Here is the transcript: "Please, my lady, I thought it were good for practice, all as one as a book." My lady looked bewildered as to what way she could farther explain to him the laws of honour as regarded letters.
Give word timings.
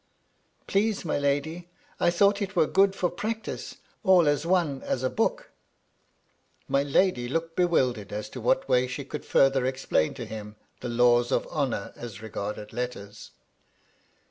"Please, 0.65 1.05
my 1.05 1.19
lady, 1.19 1.69
I 1.99 2.09
thought 2.09 2.41
it 2.41 2.55
were 2.55 2.65
good 2.65 2.95
for 2.95 3.07
practice, 3.07 3.75
all 4.03 4.27
as 4.27 4.47
one 4.47 4.81
as 4.81 5.03
a 5.03 5.11
book." 5.11 5.51
My 6.67 6.81
lady 6.81 7.29
looked 7.29 7.55
bewildered 7.55 8.11
as 8.11 8.27
to 8.31 8.41
what 8.41 8.67
way 8.67 8.87
she 8.87 9.05
could 9.05 9.27
farther 9.27 9.63
explain 9.67 10.15
to 10.15 10.25
him 10.25 10.55
the 10.79 10.89
laws 10.89 11.31
of 11.31 11.45
honour 11.49 11.93
as 11.95 12.19
regarded 12.19 12.73
letters. 12.73 13.29